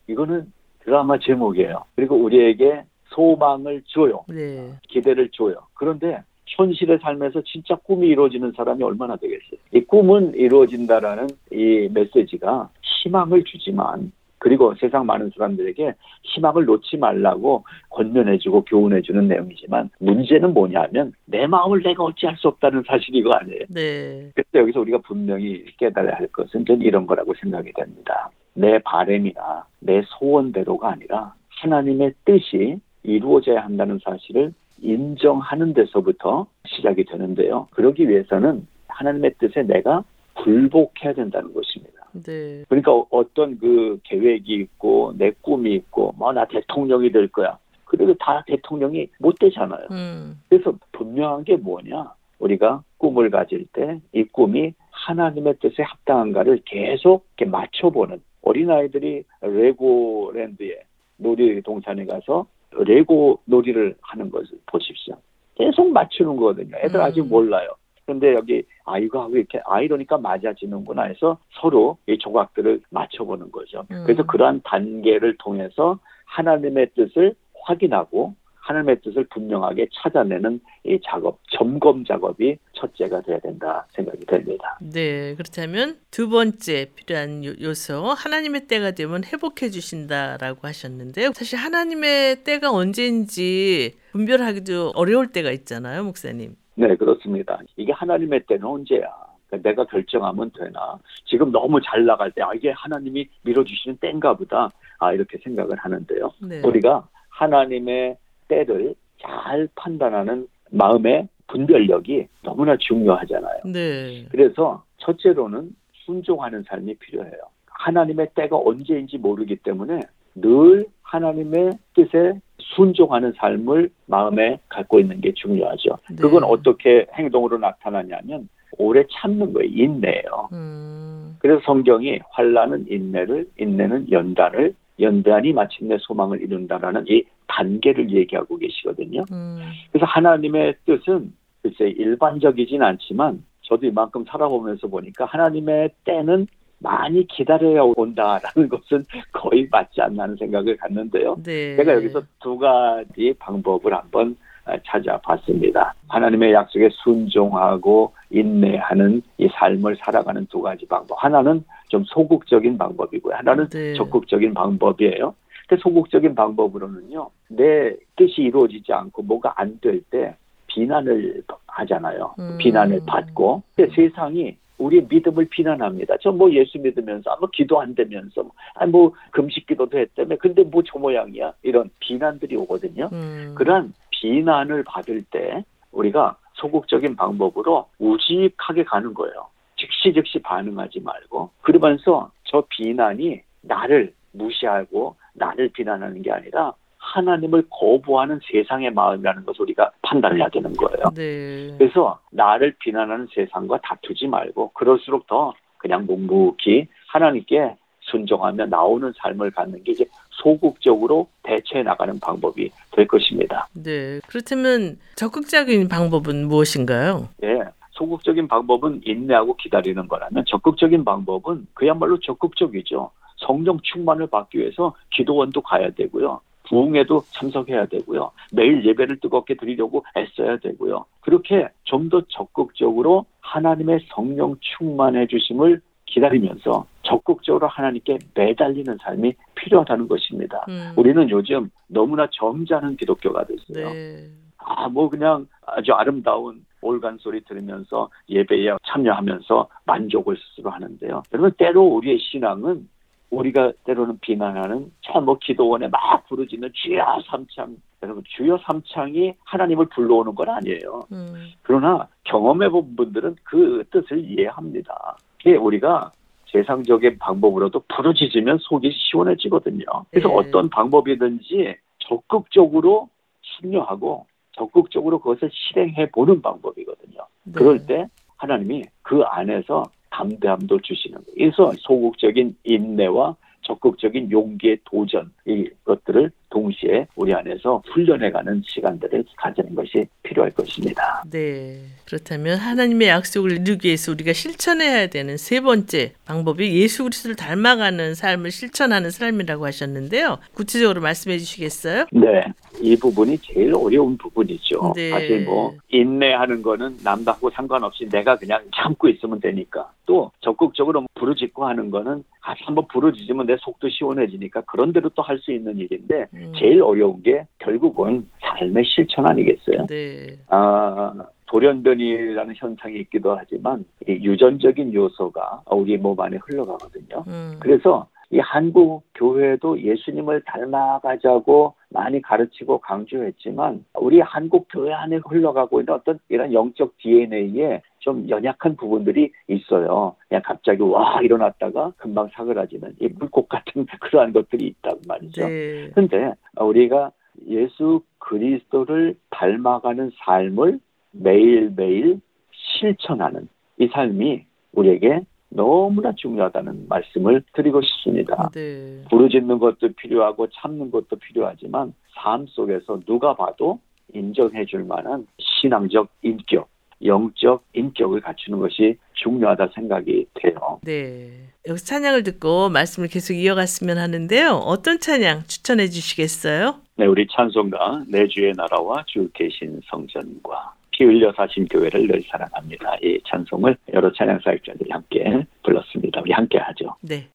[0.07, 1.83] 이거는 드라마 제목이에요.
[1.95, 4.23] 그리고 우리에게 소망을 줘요.
[4.29, 4.71] 네.
[4.87, 5.55] 기대를 줘요.
[5.73, 9.59] 그런데 현실의 삶에서 진짜 꿈이 이루어지는 사람이 얼마나 되겠어요?
[9.73, 18.65] 이 꿈은 이루어진다라는 이 메시지가 희망을 주지만 그리고 세상 많은 사람들에게 희망을 놓지 말라고 권면해주고
[18.65, 23.65] 교훈해주는 내용이지만 문제는 뭐냐면 내 마음을 내가 어찌할 수 없다는 사실이 이거 아니에요.
[23.69, 24.31] 네.
[24.35, 28.29] 그래서 여기서 우리가 분명히 깨달아야 할 것은 전 이런 거라고 생각이 됩니다.
[28.53, 37.67] 내 바램이나 내 소원대로가 아니라 하나님의 뜻이 이루어져야 한다는 사실을 인정하는 데서부터 시작이 되는데요.
[37.71, 40.03] 그러기 위해서는 하나님의 뜻에 내가
[40.35, 41.96] 굴복해야 된다는 것입니다.
[42.13, 42.63] 네.
[42.69, 47.57] 그러니까 어떤 그 계획이 있고 내 꿈이 있고 뭐 나 대통령이 될 거야.
[47.85, 49.87] 그래도 다 대통령이 못 되잖아요.
[49.91, 50.41] 음.
[50.49, 52.11] 그래서 분명한 게 뭐냐?
[52.39, 60.81] 우리가 꿈을 가질 때 이 꿈이 하나님의 뜻에 합당한가를 계속 이렇게 맞춰보는 어린아이들이 레고랜드에
[61.17, 65.15] 놀이동산에 가서 레고 놀이를 하는 것을 보십시오.
[65.55, 66.75] 계속 맞추는 거거든요.
[66.77, 67.01] 애들 음.
[67.01, 67.69] 아직 몰라요.
[68.07, 73.85] 근데 여기 아이가 왜 이렇게 아이러니까 맞아지는구나 해서 서로 이 조각들을 맞춰보는 거죠.
[73.91, 74.03] 음.
[74.05, 77.35] 그래서 그러한 단계를 통해서 하나님의 뜻을
[77.65, 84.77] 확인하고 하나님의 뜻을 분명하게 찾아내는 이 작업, 점검 작업이 첫째가 돼야 된다 생각이 됩니다.
[84.81, 85.35] 네.
[85.35, 91.31] 그렇다면 두 번째 필요한 요- 요소 하나님의 때가 되면 회복해 주신다라고 하셨는데요.
[91.33, 96.55] 사실 하나님의 때가 언제인지 분별하기도 어려울 때가 있잖아요, 목사님.
[96.77, 97.59] 네, 그렇습니다.
[97.75, 99.11] 이게 하나님의 때는 언제야?
[99.47, 100.99] 그러니까 내가 결정하면 되나?
[101.25, 104.69] 지금 너무 잘 나갈 때, 아, 이게 하나님이 밀어주시는 때인가 보다.
[104.99, 106.31] 아, 이렇게 생각을 하는데요.
[106.47, 106.61] 네.
[106.63, 108.17] 우리가 하나님의
[108.47, 113.61] 때를 잘 판단하는 마음의 분별력이 너무나 중요하잖아요.
[113.73, 114.27] 네.
[114.29, 115.71] 그래서 첫째로는
[116.05, 117.41] 순종하는 삶이 필요해요.
[117.65, 120.01] 하나님의 때가 언제인지 모르기 때문에
[120.35, 125.97] 늘 하나님의 뜻에 순종하는 삶을 마음에 갖고 있는 게 중요하죠.
[126.09, 126.15] 네.
[126.17, 129.69] 그건 어떻게 행동으로 나타나냐면 오래 참는 거예요.
[129.69, 130.49] 인내예요.
[130.53, 131.35] 음.
[131.39, 139.23] 그래서 성경이 환란은 인내를, 인내는 연단을, 연단이 마침내 소망을 이룬다라는 이 단계를 얘기하고 계시거든요.
[139.31, 139.59] 음.
[139.91, 146.47] 그래서 하나님의 뜻은 글쎄 일반적이진 않지만 저도 이만큼 살아보면서 보니까 하나님의 때는
[146.79, 151.37] 많이 기다려야 온다라는 것은 거의 맞지 않나는 생각을 갖는데요.
[151.43, 151.75] 네.
[151.75, 155.95] 제가 여기서 두 가지 방법을 한번 아, 찾아봤습니다.
[156.09, 161.15] 하나님의 약속에 순종하고 인내하는 이 삶을 살아가는 두 가지 방법.
[161.23, 163.33] 하나는 좀 소극적인 방법이고요.
[163.35, 163.93] 하나는 네.
[163.93, 165.33] 적극적인 방법이에요.
[165.69, 170.35] 근데 소극적인 방법으로는요, 내 뜻이 이루어지지 않고 뭐가 안 될 때
[170.67, 172.35] 비난을 하잖아요.
[172.39, 172.57] 음.
[172.59, 173.63] 비난을 받고.
[173.75, 176.17] 근데 세상이 우리의 믿음을 비난합니다.
[176.21, 178.43] 저 뭐 예수 믿으면서, 아, 뭐 기도 안 되면서,
[178.75, 180.35] 아, 뭐 금식 기도도 했다며.
[180.37, 181.53] 근데 뭐 저 모양이야.
[181.63, 183.09] 이런 비난들이 오거든요.
[183.11, 183.53] 음.
[183.55, 189.47] 그런 비난을 받을 때 우리가 소극적인 방법으로 우직하게 가는 거예요.
[189.75, 196.73] 즉시 즉시 반응하지 말고 그러면서 저 비난이 나를 무시하고 나를 비난하는 게 아니라
[197.13, 201.05] 하나님을 거부하는 세상의 마음이라는 것을 우리가 판단해야 되는 거예요.
[201.15, 201.75] 네.
[201.77, 209.83] 그래서 나를 비난하는 세상과 다투지 말고 그럴수록 더 그냥 묵묵히 하나님께 순종하며 나오는 삶을 갖는
[209.83, 213.67] 게 이제 소극적으로 대처해 나가는 방법이 될 것입니다.
[213.73, 214.19] 네.
[214.27, 217.29] 그렇다면 적극적인 방법은 무엇인가요?
[217.43, 217.59] 예.
[217.91, 223.09] 소극적인 방법은 인내하고 기다리는 거라면 적극적인 방법은 그야말로 적극적이죠.
[223.37, 226.39] 성령 충만을 받기 위해서 기도원도 가야 되고요.
[226.69, 228.31] 부흥에도 참석해야 되고요.
[228.51, 231.05] 매일 예배를 뜨겁게 드리려고 애써야 되고요.
[231.21, 240.65] 그렇게 좀 더 적극적으로 하나님의 성령 충만해 주심을 기다리면서 적극적으로 하나님께 매달리는 삶이 필요하다는 것입니다.
[240.69, 240.93] 음.
[240.95, 243.89] 우리는 요즘 너무나 점잖은 기독교가 됐어요.
[243.93, 244.29] 네.
[244.57, 251.23] 아, 뭐 그냥 아주 아름다운 올간 소리 들으면서 예배에 참여하면서 만족을 스스로 하는데요.
[251.33, 252.87] 여러분, 때로 우리의 신앙은
[253.29, 260.49] 우리가 때로는 비난하는 참뭐 기도원에 막 부르짖는 주여 삼창 여러분 주여 삼창이 하나님을 불러오는 건
[260.49, 261.07] 아니에요.
[261.11, 261.51] 음.
[261.63, 265.17] 그러나 경험해 본 분들은 그 뜻을 이해합니다.
[265.39, 266.11] 이게 우리가
[266.51, 269.85] 세상적인 방법으로도 부르짖으면 속이 시원해지거든요.
[270.09, 270.35] 그래서 네.
[270.35, 273.09] 어떤 방법이든지 적극적으로
[273.41, 277.19] 참여하고 적극적으로 그것을 실행해 보는 방법이거든요.
[277.43, 277.51] 네.
[277.53, 278.07] 그럴 때
[278.37, 279.83] 하나님이 그 안에서
[280.17, 281.35] 담대함도 주시는 거예요.
[281.35, 290.51] 그래서 소극적인 인내와 적극적인 용기의 도전 이것들을 동시에 우리 안에서 훈련해가는 시간들을 가지는 것이 필요할
[290.51, 291.23] 것입니다.
[291.29, 291.79] 네.
[292.05, 298.51] 그렇다면 하나님의 약속을 이루기 위해서 우리가 실천해야 되는 세 번째 방법이 예수 그리스도를 닮아가는 삶을
[298.51, 300.37] 실천하는 삶이라고 하셨는데요.
[300.53, 302.05] 구체적으로 말씀해 주시겠어요?
[302.11, 302.45] 네,
[302.81, 304.93] 이 부분이 제일 어려운 부분이죠.
[304.95, 305.09] 네.
[305.09, 311.91] 사실 뭐 인내하는 거는 남하고 상관없이 내가 그냥 참고 있으면 되니까 또 적극적으로 부르짖고 하는
[311.91, 316.36] 거는 아, 한번 부르짖으면 내 속도 시원해지니까 그런 대로 또 할 수 있는 일인데 음.
[316.57, 319.85] 제일 어려운 게 결국은 삶의 실천 아니겠어요?
[319.87, 320.37] 네.
[320.49, 321.13] 아,
[321.47, 327.23] 돌연변이라는 현상이 있기도 하지만 이 유전적인 요소가 우리 몸 안에 흘러가거든요.
[327.27, 327.55] 음.
[327.59, 335.93] 그래서 이 한국 교회도 예수님을 닮아가자고 많이 가르치고 강조했지만 우리 한국 교회 안에 흘러가고 있는
[335.93, 340.15] 어떤 이런 영적 DNA에 좀 연약한 부분들이 있어요.
[340.27, 345.47] 그냥 갑자기 와 일어났다가 금방 사그라지는 이 물꽃 같은 그러한 것들이 있단 말이죠.
[345.47, 345.89] 네.
[345.95, 347.11] 근데 우리가
[347.47, 350.79] 예수 그리스도를 닮아가는 삶을
[351.11, 352.19] 매일매일
[352.51, 355.21] 실천하는 이 삶이 우리에게
[355.57, 358.51] 너무나 중요하다는 말씀을 드리고 싶습니다.
[358.53, 359.03] 네.
[359.09, 363.79] 부르짖는 것도 필요하고 참는 것도 필요하지만 삶 속에서 누가 봐도
[364.13, 366.69] 인정해 줄 만한 신앙적 인격,
[367.03, 370.79] 영적 인격을 갖추는 것이 중요하다 생각이 돼요.
[370.83, 371.31] 네.
[371.67, 374.51] 여기서 찬양을 듣고 말씀을 계속 이어갔으면 하는데요.
[374.51, 376.75] 어떤 찬양 추천해 주시겠어요?
[376.97, 382.95] 네, 우리 찬송가 내 주의 나라와 주 계신 성전과 피 흘려 사신 교회를 늘 사랑합니다.
[383.03, 386.21] 이 찬송을 여러 찬양 사역자들이 함께 불렀습니다.
[386.21, 386.95] 우리 함께 하죠.
[387.01, 387.27] 네.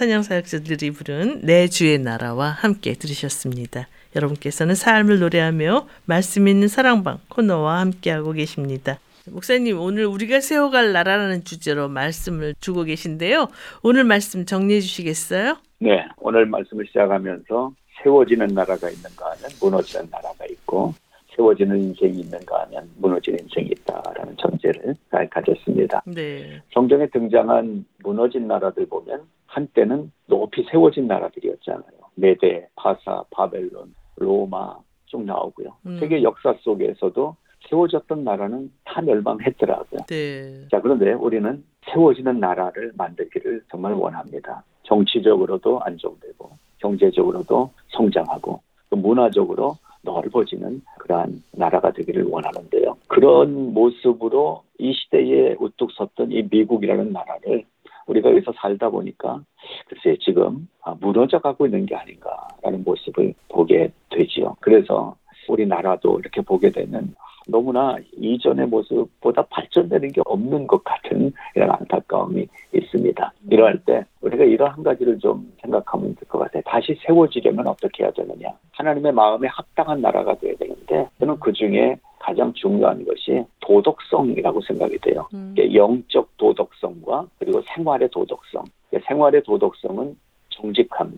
[0.00, 3.86] 찬양 사역자들이 부른 내 주의 나라와 함께 들으셨습니다.
[4.16, 8.98] 여러분께서는 삶을 노래하며 말씀 있는 사랑방 코너와 함께하고 계십니다.
[9.30, 13.48] 목사님, 오늘 우리가 세워갈 나라라는 주제로 말씀을 주고 계신데요.
[13.82, 15.58] 오늘 말씀 정리해 주시겠어요?
[15.80, 17.72] 네, 오늘 말씀을 시작하면서
[18.02, 20.94] 세워지는 나라가 있는가 하면 무너지는 나라가 있고
[21.36, 24.96] 세워지는 인생이 있는가 하면 무너지는 인생이 있다라는 전제를
[25.30, 26.02] 가졌습니다.
[26.06, 26.62] 네.
[26.72, 29.20] 성경에 등장한 무너진 나라들 보면
[29.50, 32.00] 한때는 높이 세워진 나라들이었잖아요.
[32.14, 34.76] 메데, 파사, 바벨론, 로마
[35.06, 35.76] 쭉 나오고요.
[35.86, 35.98] 음.
[35.98, 37.36] 세계 역사 속에서도
[37.68, 40.00] 세워졌던 나라는 다 멸망했더라고요.
[40.08, 40.68] 네.
[40.70, 44.62] 자, 그런데 우리는 세워지는 나라를 만들기를 정말 원합니다.
[44.84, 52.96] 정치적으로도 안정되고, 경제적으로도 성장하고, 또 문화적으로 넓어지는 그러한 나라가 되기를 원하는데요.
[53.08, 57.64] 그런 모습으로 이 시대에 우뚝 섰던 이 미국이라는 나라를
[58.10, 59.40] 우리가 여기서 살다 보니까
[59.88, 64.56] 글쎄 지금 아, 무너져 가고 있는 게 아닌가라는 모습을 보게 되지요.
[64.60, 65.14] 그래서
[65.48, 67.14] 우리나라도 이렇게 보게 되면
[67.48, 73.32] 너무나 이전의 모습보다 발전되는 게 없는 것 같은 이런 안타까움이 있습니다.
[73.50, 76.62] 이러할 때 우리가 이런 한 가지를 좀 생각하면 될 것 같아요.
[76.66, 78.48] 다시 세워지려면 어떻게 해야 되느냐.
[78.72, 85.26] 하나님의 마음에 합당한 나라가 돼야 되는데 저는 그 중에 가장 중요한 것이 도덕성이라고 생각이 돼요.
[85.34, 85.54] 음.
[85.58, 88.64] 영적 도덕성과 그리고 생활의 도덕성.
[89.06, 90.16] 생활의 도덕성은
[90.50, 91.12] 정직함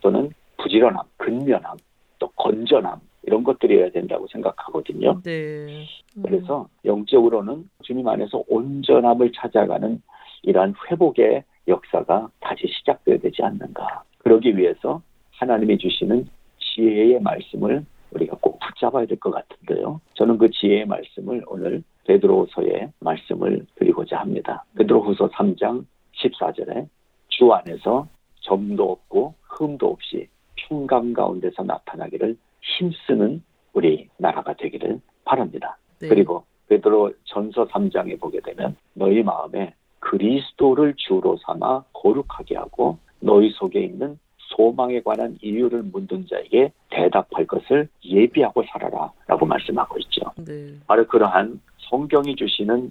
[0.00, 1.76] 또는 부지런함, 근면함,
[2.18, 5.20] 또 건전함 이런 것들이어야 된다고 생각하거든요.
[5.24, 5.86] 네.
[6.16, 6.22] 음.
[6.22, 10.02] 그래서 영적으로는 주님 안에서 온전함을 찾아가는
[10.42, 14.02] 이러한 회복의 역사가 다시 시작돼야 되지 않는가.
[14.18, 15.00] 그러기 위해서
[15.30, 16.26] 하나님이 주시는
[16.58, 17.84] 지혜의 말씀을
[18.14, 20.00] 우리가 꼭 붙잡아야 될 것 같은데요.
[20.14, 24.64] 저는 그 지혜의 말씀을 오늘 베드로후서의 말씀을 드리고자 합니다.
[24.76, 25.84] 베드로후서 3장
[26.16, 26.88] 14절에
[27.28, 28.08] 주 안에서
[28.40, 33.42] 점도 없고 흠도 없이 평강 가운데서 나타나기를 힘쓰는
[33.72, 35.78] 우리 나라가 되기를 바랍니다.
[36.00, 36.08] 네.
[36.08, 43.80] 그리고 베드로 전서 3장에 보게 되면 너희 마음에 그리스도를 주로 삼아 거룩하게 하고 너희 속에
[43.80, 44.18] 있는
[44.54, 50.20] 소망에 관한 이유를 묻는 자에게 대답할 것을 예비하고 살아라 라고 말씀하고 있죠.
[50.36, 50.74] 네.
[50.86, 52.90] 바로 그러한 성경이 주시는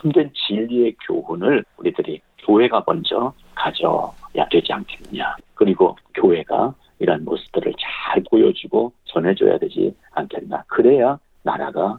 [0.00, 5.36] 참된 진리의 교훈을 우리들이 교회가 먼저 가져야 되지 않겠느냐.
[5.54, 10.64] 그리고 교회가 이런 모습들을 잘 보여주고 전해줘야 되지 않겠나.
[10.66, 11.98] 그래야 나라가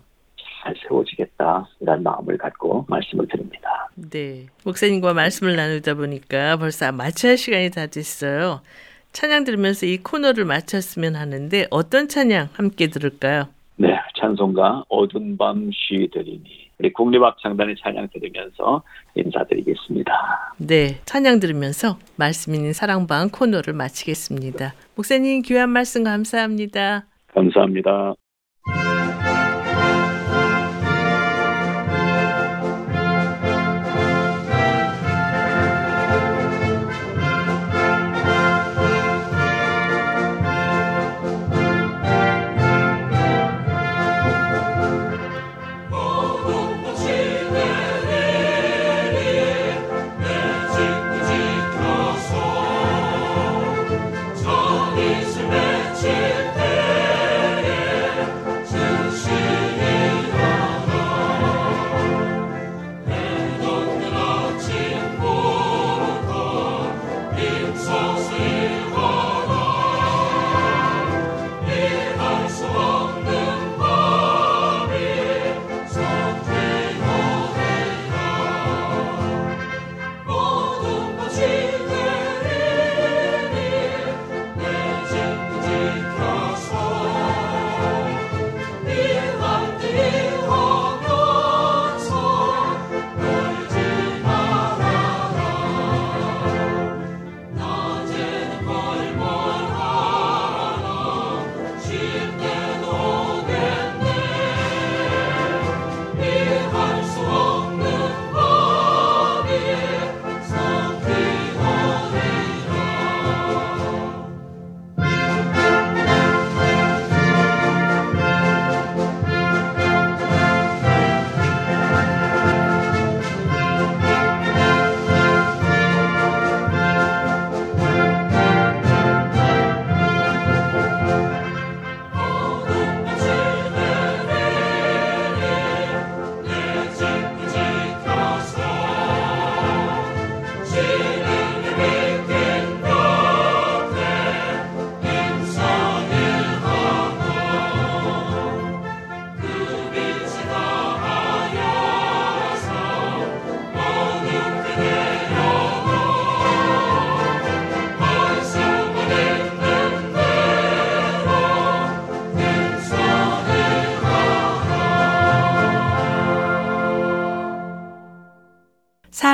[0.61, 1.67] 잘 세워지겠다.
[1.79, 3.89] 이런 마음을 갖고 말씀을 드립니다.
[3.95, 4.47] 네.
[4.65, 8.61] 목사님과 말씀을 나누다 보니까 벌써 할 시간이 다 됐어요.
[9.11, 13.47] 찬양 들으면서 이 코너를 마쳤으면 하는데 어떤 찬양 함께 들을까요?
[13.77, 18.83] 네, 찬송가 어두운 밤 쉬들이니 우리 국립합창단의 찬양 들으면서
[19.15, 20.55] 인사드리겠습니다.
[20.57, 24.73] 네, 찬양 들으면서 말씀 있는 사랑방 코너를 마치겠습니다.
[24.95, 27.05] 목사님 귀한 말씀 감사합니다.
[27.33, 28.13] 감사합니다.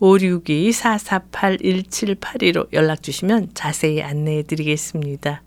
[0.00, 5.42] 562-448-1782로 연락 주시면 자세히 안내해 드리겠습니다.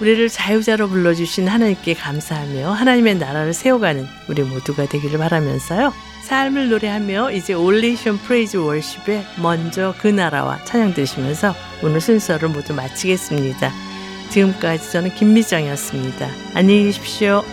[0.00, 5.92] 우리를 자유자로 불러주신 하나님께 감사하며 하나님의 나라를 세워가는 우리 모두가 되기를 바라면서요.
[6.22, 12.74] 삶을 노래하며 이제 All Nations Praise Worship의 먼저 그 나라와 찬양 들으시면서 오늘 순서를 모두
[12.74, 13.70] 마치겠습니다.
[14.30, 16.28] 지금까지 저는 김미정이었습니다.
[16.54, 17.44] 안녕히 계십시오.